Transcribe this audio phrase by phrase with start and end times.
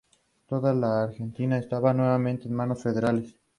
[0.47, 3.37] Toda la Argentina estaba nuevamente en manos federales.